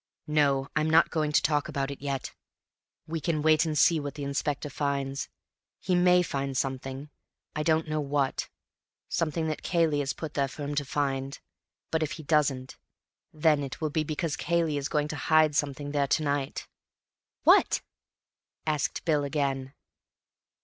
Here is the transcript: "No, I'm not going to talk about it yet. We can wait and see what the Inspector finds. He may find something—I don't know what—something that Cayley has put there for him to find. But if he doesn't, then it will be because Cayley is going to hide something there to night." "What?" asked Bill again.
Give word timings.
"No, 0.25 0.67
I'm 0.75 0.89
not 0.89 1.11
going 1.11 1.31
to 1.31 1.43
talk 1.43 1.67
about 1.67 1.91
it 1.91 2.01
yet. 2.01 2.33
We 3.05 3.21
can 3.21 3.43
wait 3.43 3.65
and 3.67 3.77
see 3.77 3.99
what 3.99 4.15
the 4.15 4.23
Inspector 4.23 4.71
finds. 4.71 5.29
He 5.79 5.93
may 5.93 6.23
find 6.23 6.57
something—I 6.57 7.61
don't 7.61 7.87
know 7.87 7.99
what—something 8.01 9.45
that 9.47 9.61
Cayley 9.61 9.99
has 9.99 10.13
put 10.13 10.33
there 10.33 10.47
for 10.47 10.63
him 10.63 10.73
to 10.73 10.85
find. 10.85 11.37
But 11.91 12.01
if 12.01 12.13
he 12.13 12.23
doesn't, 12.23 12.77
then 13.31 13.61
it 13.61 13.79
will 13.79 13.91
be 13.91 14.03
because 14.03 14.35
Cayley 14.35 14.75
is 14.75 14.89
going 14.89 15.07
to 15.09 15.15
hide 15.15 15.55
something 15.55 15.91
there 15.91 16.07
to 16.07 16.23
night." 16.23 16.67
"What?" 17.43 17.81
asked 18.65 19.05
Bill 19.05 19.23
again. 19.23 19.75